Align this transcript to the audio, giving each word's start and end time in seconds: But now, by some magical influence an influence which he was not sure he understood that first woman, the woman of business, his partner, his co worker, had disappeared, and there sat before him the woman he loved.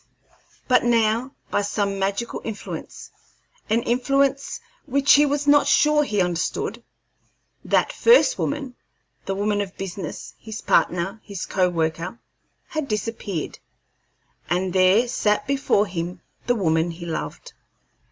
But 0.67 0.83
now, 0.83 1.35
by 1.51 1.61
some 1.61 1.99
magical 1.99 2.41
influence 2.43 3.11
an 3.69 3.83
influence 3.83 4.59
which 4.87 5.13
he 5.13 5.27
was 5.27 5.45
not 5.45 5.67
sure 5.67 6.03
he 6.03 6.19
understood 6.23 6.81
that 7.63 7.93
first 7.93 8.39
woman, 8.39 8.73
the 9.27 9.35
woman 9.35 9.61
of 9.61 9.77
business, 9.77 10.33
his 10.39 10.59
partner, 10.59 11.21
his 11.23 11.45
co 11.45 11.69
worker, 11.69 12.17
had 12.69 12.87
disappeared, 12.87 13.59
and 14.49 14.73
there 14.73 15.07
sat 15.07 15.45
before 15.45 15.85
him 15.85 16.21
the 16.47 16.55
woman 16.55 16.89
he 16.89 17.05
loved. 17.05 17.53